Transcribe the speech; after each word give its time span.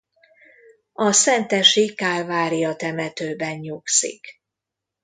A 0.93 1.11
szentesi 1.11 1.93
Kálvária 1.95 2.75
temetőben 2.75 3.57
nyugszik. 3.57 4.41